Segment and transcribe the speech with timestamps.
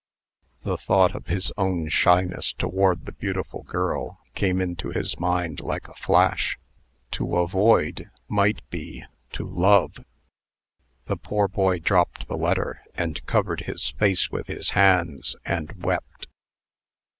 [0.63, 5.87] The thought of his own shyness toward the beautiful girl came into his mind like
[5.87, 6.57] a flash.
[7.11, 9.03] To avoid might be
[9.33, 10.03] to love.
[11.05, 16.25] The poor boy dropped the letter, and covered his face with his hands, and wept.